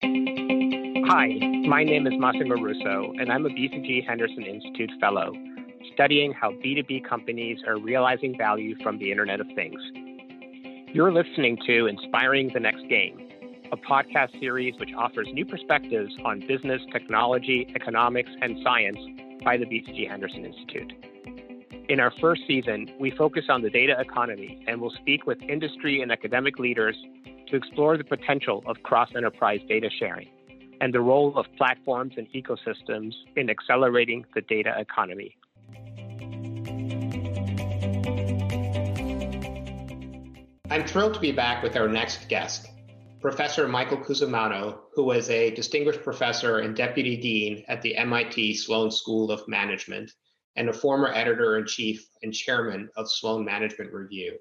[0.00, 1.26] Hi,
[1.66, 5.32] my name is Massimo Russo, and I'm a BCG Henderson Institute Fellow,
[5.92, 9.80] studying how B2B companies are realizing value from the Internet of Things.
[10.94, 13.28] You're listening to Inspiring the Next Game,
[13.72, 18.98] a podcast series which offers new perspectives on business, technology, economics, and science
[19.44, 20.92] by the BCG Henderson Institute.
[21.88, 26.02] In our first season, we focus on the data economy and will speak with industry
[26.02, 26.96] and academic leaders
[27.50, 30.28] to explore the potential of cross enterprise data sharing
[30.80, 35.36] and the role of platforms and ecosystems in accelerating the data economy.
[40.70, 42.68] I'm thrilled to be back with our next guest,
[43.20, 48.90] Professor Michael Cusumano, who was a distinguished professor and deputy dean at the MIT Sloan
[48.90, 50.12] School of Management
[50.54, 54.38] and a former editor in chief and chairman of Sloan Management Review.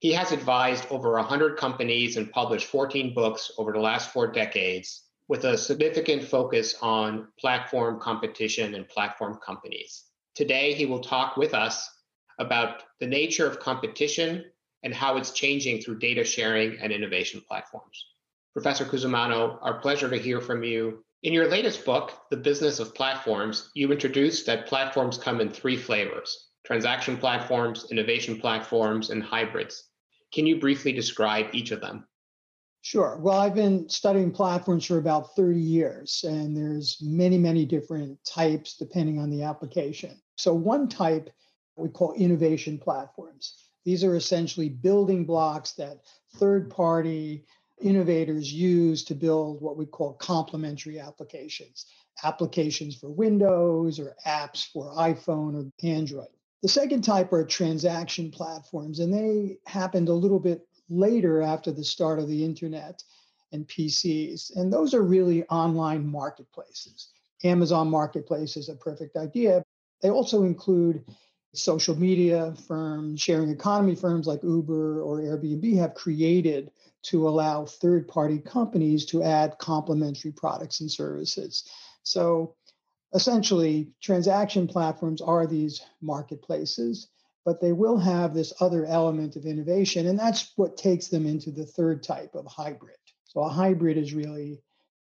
[0.00, 5.02] He has advised over 100 companies and published 14 books over the last four decades
[5.28, 10.04] with a significant focus on platform competition and platform companies.
[10.34, 11.86] Today, he will talk with us
[12.38, 14.46] about the nature of competition
[14.82, 18.06] and how it's changing through data sharing and innovation platforms.
[18.54, 21.04] Professor Cusumano, our pleasure to hear from you.
[21.24, 25.76] In your latest book, The Business of Platforms, you introduced that platforms come in three
[25.76, 29.89] flavors transaction platforms, innovation platforms, and hybrids.
[30.32, 32.06] Can you briefly describe each of them?
[32.82, 33.18] Sure.
[33.18, 38.76] Well, I've been studying platforms for about 30 years, and there's many, many different types
[38.76, 40.20] depending on the application.
[40.36, 41.30] So one type
[41.76, 43.56] we call innovation platforms.
[43.84, 46.00] These are essentially building blocks that
[46.36, 47.44] third party
[47.80, 51.86] innovators use to build what we call complementary applications,
[52.22, 56.28] applications for Windows or apps for iPhone or Android.
[56.62, 61.84] The second type are transaction platforms, and they happened a little bit later after the
[61.84, 63.02] start of the internet
[63.52, 64.56] and PCs.
[64.56, 67.08] And those are really online marketplaces.
[67.44, 69.64] Amazon Marketplace is a perfect idea.
[70.02, 71.04] They also include
[71.54, 76.70] social media firms, sharing economy firms like Uber or Airbnb have created
[77.02, 81.68] to allow third party companies to add complementary products and services.
[82.02, 82.54] So
[83.14, 87.08] essentially, transaction platforms are these marketplaces,
[87.44, 90.06] but they will have this other element of innovation.
[90.06, 92.96] And that's what takes them into the third type of hybrid.
[93.24, 94.60] So a hybrid is really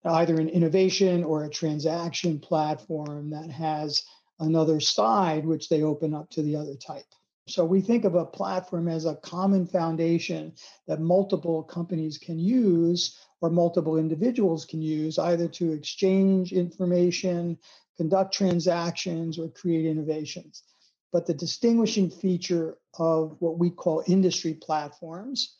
[0.05, 4.03] either an innovation or a transaction platform that has
[4.39, 7.05] another side which they open up to the other type.
[7.47, 10.53] So we think of a platform as a common foundation
[10.87, 17.57] that multiple companies can use or multiple individuals can use either to exchange information,
[17.99, 20.63] conduct transactions, or create innovations.
[21.11, 25.57] But the distinguishing feature of what we call industry platforms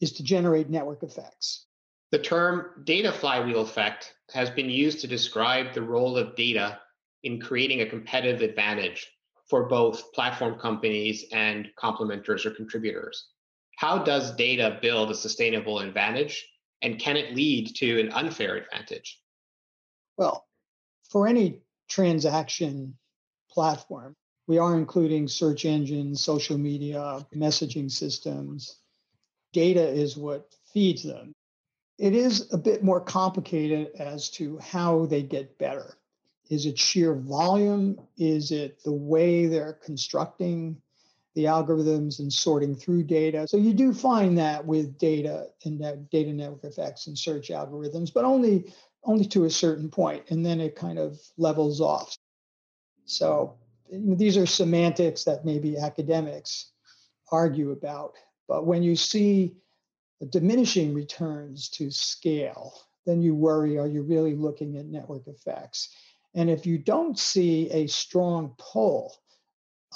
[0.00, 1.66] is to generate network effects.
[2.12, 6.78] The term data flywheel effect has been used to describe the role of data
[7.24, 9.10] in creating a competitive advantage
[9.50, 13.30] for both platform companies and complementers or contributors.
[13.78, 16.46] How does data build a sustainable advantage
[16.82, 19.20] and can it lead to an unfair advantage?
[20.16, 20.46] Well,
[21.10, 22.96] for any transaction
[23.50, 24.14] platform,
[24.46, 28.78] we are including search engines, social media, messaging systems.
[29.52, 31.32] Data is what feeds them.
[31.98, 35.96] It is a bit more complicated as to how they get better.
[36.50, 38.00] Is it sheer volume?
[38.18, 40.76] Is it the way they're constructing
[41.34, 43.46] the algorithms and sorting through data?
[43.48, 48.24] So you do find that with data and data network effects and search algorithms, but
[48.24, 48.72] only
[49.04, 52.16] only to a certain point, and then it kind of levels off.
[53.04, 53.54] So
[53.90, 56.70] these are semantics that maybe academics
[57.30, 58.14] argue about.
[58.48, 59.56] But when you see
[60.30, 62.72] diminishing returns to scale,
[63.06, 65.94] then you worry are you really looking at network effects?
[66.34, 69.14] And if you don't see a strong pull,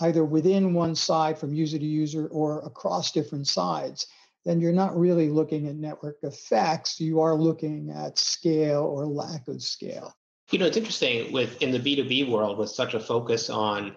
[0.00, 4.06] either within one side from user to user or across different sides,
[4.48, 6.98] then you're not really looking at network effects.
[6.98, 10.14] You are looking at scale or lack of scale.
[10.50, 13.96] You know, it's interesting with in the B2B world with such a focus on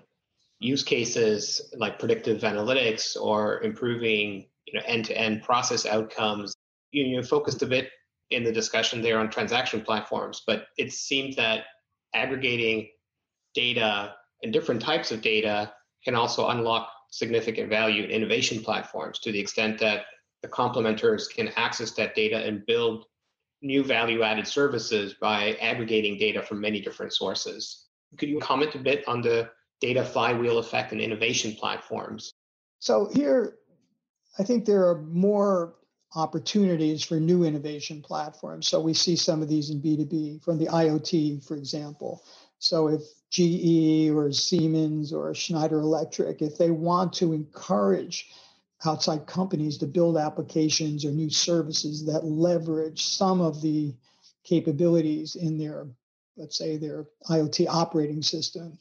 [0.59, 6.53] use cases like predictive analytics or improving, you know, end-to-end process outcomes.
[6.91, 7.89] You, you focused a bit
[8.29, 11.63] in the discussion there on transaction platforms, but it seemed that
[12.13, 12.89] aggregating
[13.53, 15.71] data and different types of data
[16.03, 20.03] can also unlock significant value in innovation platforms to the extent that
[20.41, 23.05] the complementers can access that data and build
[23.61, 27.85] new value added services by aggregating data from many different sources.
[28.17, 29.49] Could you comment a bit on the
[29.79, 32.31] data flywheel effect and innovation platforms?
[32.79, 33.57] So, here,
[34.39, 35.75] I think there are more
[36.15, 38.67] opportunities for new innovation platforms.
[38.67, 42.23] So we see some of these in B2B from the IoT, for example.
[42.59, 48.29] So if GE or Siemens or Schneider Electric, if they want to encourage
[48.85, 53.95] outside companies to build applications or new services that leverage some of the
[54.43, 55.87] capabilities in their,
[56.35, 58.77] let's say, their IoT operating system,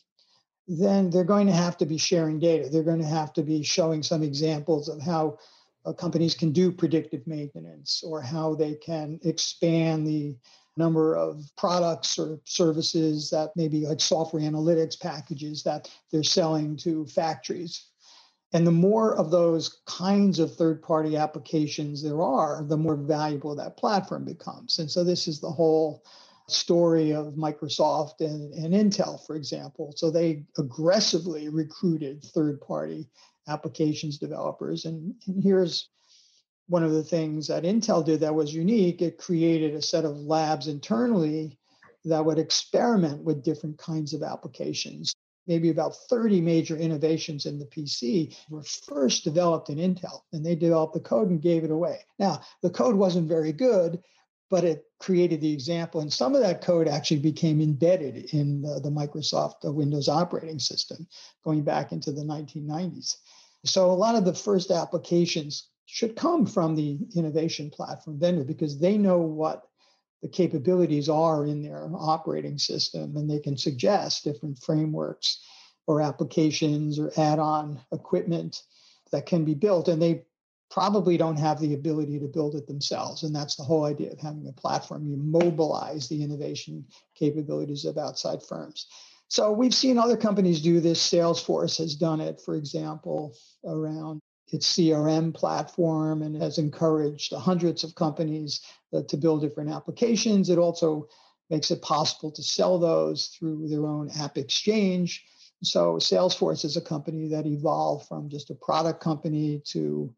[0.66, 2.68] then they're going to have to be sharing data.
[2.68, 5.38] They're going to have to be showing some examples of how
[5.84, 10.36] uh, companies can do predictive maintenance or how they can expand the
[10.76, 17.06] number of products or services that maybe like software analytics packages that they're selling to
[17.06, 17.86] factories.
[18.52, 23.54] And the more of those kinds of third party applications there are, the more valuable
[23.56, 24.78] that platform becomes.
[24.80, 26.04] And so this is the whole
[26.48, 29.92] story of Microsoft and, and Intel, for example.
[29.96, 33.08] So they aggressively recruited third party
[33.46, 34.84] applications developers.
[34.84, 35.88] And, and here's
[36.66, 40.16] one of the things that Intel did that was unique it created a set of
[40.16, 41.58] labs internally
[42.04, 45.12] that would experiment with different kinds of applications.
[45.46, 50.54] Maybe about 30 major innovations in the PC were first developed in Intel, and they
[50.54, 51.98] developed the code and gave it away.
[52.18, 54.02] Now, the code wasn't very good,
[54.50, 56.00] but it created the example.
[56.00, 60.58] And some of that code actually became embedded in the, the Microsoft uh, Windows operating
[60.58, 61.06] system
[61.44, 63.16] going back into the 1990s.
[63.64, 68.78] So a lot of the first applications should come from the innovation platform vendor because
[68.78, 69.62] they know what
[70.22, 75.42] the capabilities are in their operating system and they can suggest different frameworks
[75.86, 78.62] or applications or add-on equipment
[79.12, 80.24] that can be built and they
[80.70, 83.24] probably don't have the ability to build it themselves.
[83.24, 85.04] And that's the whole idea of having a platform.
[85.04, 86.84] You mobilize the innovation
[87.16, 88.86] capabilities of outside firms.
[89.26, 91.04] So we've seen other companies do this.
[91.04, 94.19] Salesforce has done it, for example, around
[94.52, 98.62] its CRM platform and has encouraged hundreds of companies
[98.92, 100.50] uh, to build different applications.
[100.50, 101.08] It also
[101.50, 105.24] makes it possible to sell those through their own app exchange.
[105.62, 110.14] So Salesforce is a company that evolved from just a product company to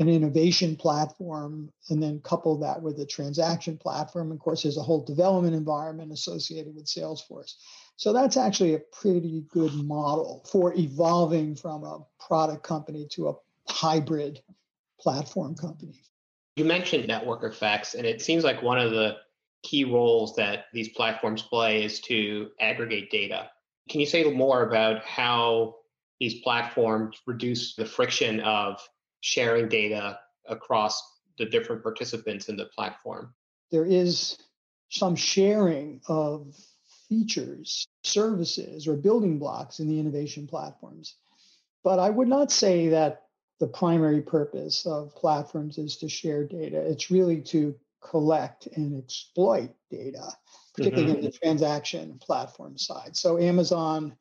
[0.00, 4.32] an innovation platform and then couple that with a transaction platform.
[4.32, 7.54] Of course, there's a whole development environment associated with Salesforce.
[7.96, 13.34] So that's actually a pretty good model for evolving from a product company to a
[13.68, 14.40] hybrid
[15.00, 16.00] platform company.
[16.56, 19.16] You mentioned network effects, and it seems like one of the
[19.62, 23.50] key roles that these platforms play is to aggregate data.
[23.88, 25.76] Can you say more about how
[26.20, 28.80] these platforms reduce the friction of
[29.20, 30.18] sharing data
[30.48, 31.02] across
[31.38, 33.34] the different participants in the platform?
[33.70, 34.38] There is
[34.90, 36.54] some sharing of
[37.08, 41.16] features, services, or building blocks in the innovation platforms.
[41.82, 43.23] But I would not say that
[43.60, 46.78] the primary purpose of platforms is to share data.
[46.78, 50.32] It's really to collect and exploit data,
[50.74, 51.24] particularly mm-hmm.
[51.24, 53.16] in the transaction platform side.
[53.16, 54.16] So Amazon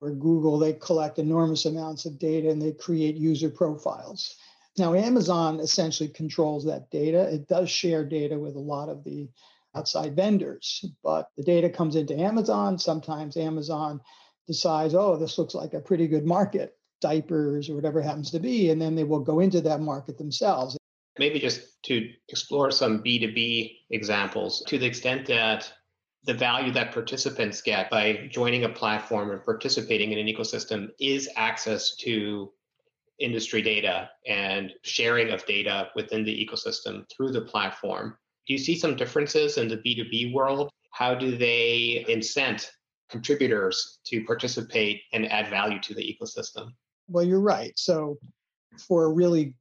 [0.00, 4.36] or Google, they collect enormous amounts of data and they create user profiles.
[4.78, 7.22] Now, Amazon essentially controls that data.
[7.22, 9.28] It does share data with a lot of the
[9.74, 12.78] outside vendors, but the data comes into Amazon.
[12.78, 14.00] Sometimes Amazon
[14.46, 18.70] decides, oh, this looks like a pretty good market, diapers or whatever happens to be,
[18.70, 20.76] and then they will go into that market themselves.
[21.18, 25.72] Maybe just to explore some B2B examples to the extent that
[26.24, 31.28] the value that participants get by joining a platform and participating in an ecosystem is
[31.36, 32.52] access to
[33.18, 38.16] industry data and sharing of data within the ecosystem through the platform.
[38.46, 40.70] Do you see some differences in the B2B world?
[40.92, 42.70] How do they incent
[43.10, 46.72] contributors to participate and add value to the ecosystem?
[47.08, 47.72] Well, you're right.
[47.76, 48.18] So,
[48.86, 49.54] for a really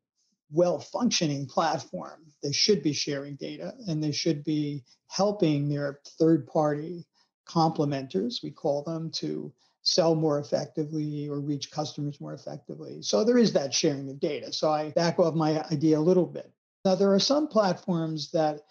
[0.51, 6.48] well functioning platform, they should be sharing data and they should be helping their third
[6.48, 7.06] party
[7.46, 13.01] complementers, we call them, to sell more effectively or reach customers more effectively.
[13.01, 14.51] So there is that sharing of data.
[14.51, 16.51] So I back off my idea a little bit.
[16.84, 18.62] Now, there are some platforms that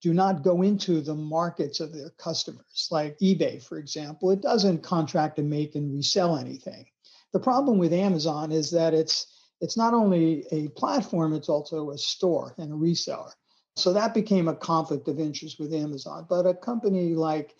[0.00, 4.30] do not go into the markets of their customers, like eBay, for example.
[4.30, 6.86] It doesn't contract and make and resell anything.
[7.32, 9.26] The problem with Amazon is that it's
[9.60, 13.30] it's not only a platform, it's also a store and a reseller.
[13.76, 16.26] So that became a conflict of interest with Amazon.
[16.28, 17.54] But a company like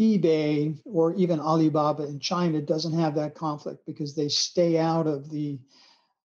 [0.00, 5.30] eBay or even Alibaba in China doesn't have that conflict because they stay out of
[5.30, 5.58] the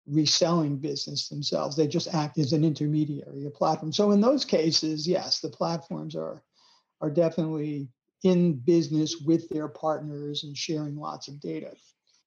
[0.08, 1.76] reselling business themselves.
[1.76, 3.92] They just act as an intermediary, a platform.
[3.92, 6.44] So in those cases, yes, the platforms are
[7.02, 7.90] are definitely
[8.24, 11.74] in business with their partners and sharing lots of data.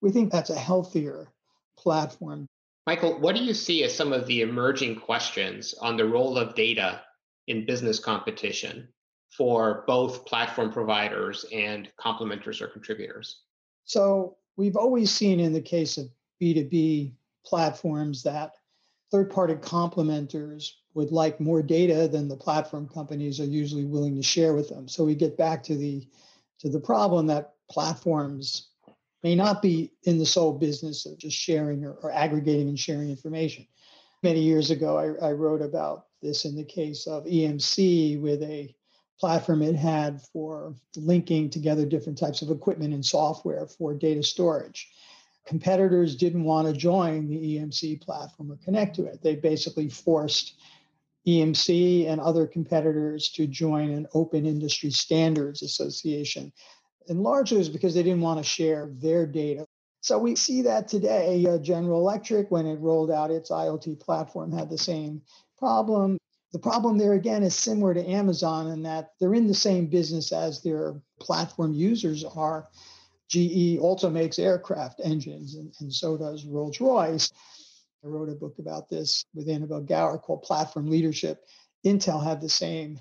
[0.01, 1.29] We think that's a healthier
[1.77, 2.47] platform.
[2.87, 6.55] Michael, what do you see as some of the emerging questions on the role of
[6.55, 7.03] data
[7.47, 8.89] in business competition
[9.31, 13.43] for both platform providers and complementers or contributors?
[13.85, 16.09] So, we've always seen in the case of
[16.41, 17.13] B2B
[17.45, 18.55] platforms that
[19.11, 24.23] third party complementers would like more data than the platform companies are usually willing to
[24.23, 24.89] share with them.
[24.89, 26.07] So we get back to the
[26.61, 28.71] to the problem that platforms
[29.23, 33.11] may not be in the sole business of just sharing or, or aggregating and sharing
[33.11, 33.67] information.
[34.23, 38.75] Many years ago, I, I, wrote about this in the case of EMC with a
[39.21, 44.89] platform it had for linking together different types of equipment and software for data storage.
[45.47, 49.23] Competitors didn't want to join the EMC platform or connect to it.
[49.23, 50.55] They basically forced
[51.27, 56.53] EMC and other competitors to join an open industry standards association.
[57.09, 59.67] And largely was because they didn't want to share their data.
[60.01, 61.45] So we see that today.
[61.47, 65.23] Uh, General Electric, when it rolled out its IoT platform, had the same
[65.59, 66.19] problem.
[66.53, 70.33] The problem there again is similar to Amazon in that they're in the same business
[70.33, 72.69] as their platform users are.
[73.29, 77.31] GE also makes aircraft engines, and, and so does Rolls Royce.
[78.03, 81.45] I wrote a book about this with Annabelle Gawer called Platform Leadership.
[81.85, 82.99] Intel had the same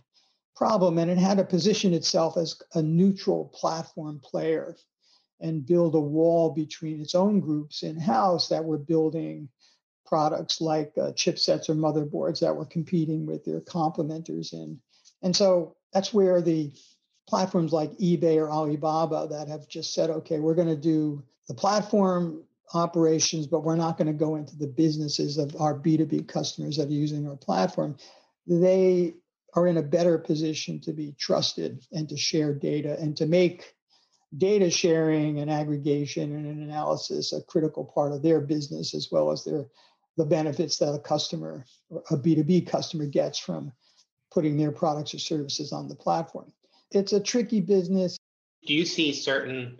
[0.57, 4.75] problem, and it had to position itself as a neutral platform player
[5.39, 9.47] and build a wall between its own groups in house that were building
[10.05, 14.79] products like uh, chipsets or motherboards that were competing with their complementers in.
[15.21, 16.71] And so that's where the
[17.29, 21.53] platforms like eBay or Alibaba that have just said, okay, we're going to do the
[21.53, 26.77] platform operations, but we're not going to go into the businesses of our B2B customers
[26.77, 27.97] that are using our platform.
[28.47, 29.13] They
[29.57, 33.73] are in a better position to be trusted and to share data and to make
[34.37, 39.31] data sharing and aggregation and an analysis a critical part of their business as well
[39.31, 39.65] as their
[40.17, 41.65] the benefits that a customer
[42.11, 43.71] a b2b customer gets from
[44.31, 46.53] putting their products or services on the platform
[46.91, 48.17] it's a tricky business
[48.67, 49.79] do you see certain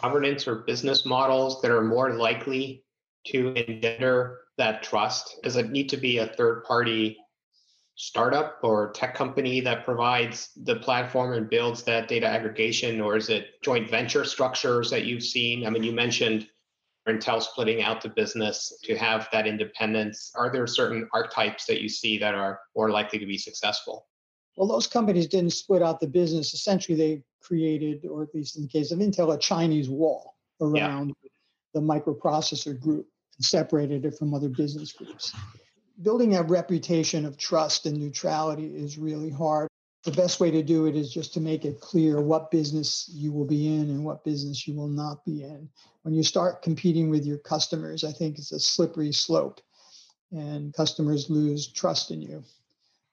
[0.00, 2.84] governance or business models that are more likely
[3.24, 5.40] to engender that trust?
[5.42, 7.16] Does it need to be a third party
[8.02, 13.28] startup or tech company that provides the platform and builds that data aggregation, or is
[13.28, 15.64] it joint venture structures that you've seen?
[15.64, 16.48] I mean, you mentioned
[17.08, 20.32] Intel splitting out the business to have that independence.
[20.34, 24.08] Are there certain archetypes that you see that are more likely to be successful?
[24.56, 26.54] Well, those companies didn't split out the business.
[26.54, 31.14] Essentially, they created, or at least in the case of Intel, a Chinese wall around
[31.22, 31.30] yeah.
[31.74, 33.06] the microprocessor group
[33.38, 35.32] and separated it from other business groups.
[36.02, 39.68] Building a reputation of trust and neutrality is really hard.
[40.04, 43.32] The best way to do it is just to make it clear what business you
[43.32, 45.68] will be in and what business you will not be in.
[46.02, 49.60] When you start competing with your customers, I think it's a slippery slope
[50.32, 52.42] and customers lose trust in you.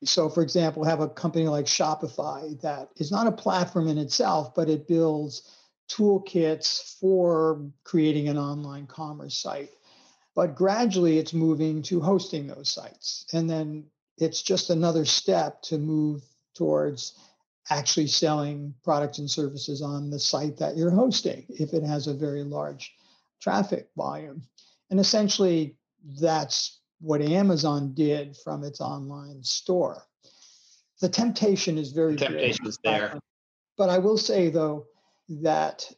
[0.03, 4.55] So, for example, have a company like Shopify that is not a platform in itself,
[4.55, 5.43] but it builds
[5.89, 9.69] toolkits for creating an online commerce site.
[10.35, 13.25] But gradually it's moving to hosting those sites.
[13.33, 13.85] And then
[14.17, 16.23] it's just another step to move
[16.55, 17.17] towards
[17.69, 22.13] actually selling products and services on the site that you're hosting if it has a
[22.13, 22.93] very large
[23.41, 24.41] traffic volume.
[24.89, 25.77] And essentially,
[26.19, 30.03] that's what Amazon did from its online store.
[30.99, 33.19] The temptation is very the temptation is there.
[33.77, 34.87] But I will say though
[35.29, 35.89] that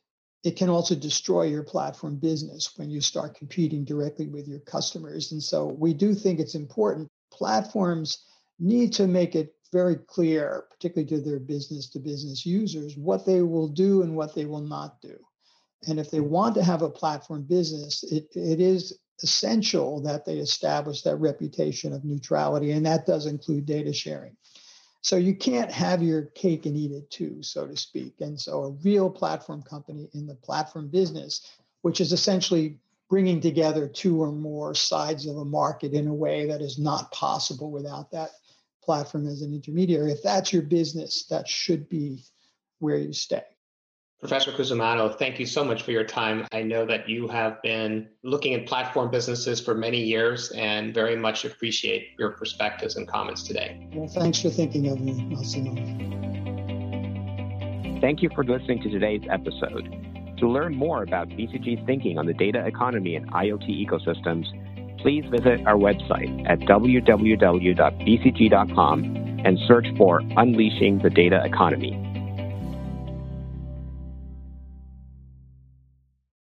[0.44, 5.32] it can also destroy your platform business when you start competing directly with your customers.
[5.32, 7.10] And so we do think it's important.
[7.32, 8.26] Platforms
[8.60, 13.42] need to make it very clear, particularly to their business to business users, what they
[13.42, 15.16] will do and what they will not do.
[15.88, 20.38] And if they want to have a platform business, it, it is essential that they
[20.38, 24.36] establish that reputation of neutrality, and that does include data sharing.
[25.02, 28.22] So you can't have your cake and eat it too, so to speak.
[28.22, 32.78] And so a real platform company in the platform business, which is essentially
[33.10, 37.12] bringing together two or more sides of a market in a way that is not
[37.12, 38.30] possible without that
[38.84, 40.12] platform as an intermediary.
[40.12, 42.24] If that's your business, that should be
[42.80, 43.44] where you stay.
[44.22, 46.46] Professor Cusumano, thank you so much for your time.
[46.52, 51.16] I know that you have been looking at platform businesses for many years and very
[51.16, 53.90] much appreciate your perspectives and comments today.
[53.96, 55.74] Well, thanks for thinking of me, Massimo.
[58.00, 59.90] Thank you for listening to today's episode.
[60.38, 64.46] To learn more about BCG's thinking on the data economy and IoT ecosystems,
[65.02, 67.44] please visit our website at www.bcg.com
[69.46, 72.11] and search for Unleashing the Data Economy.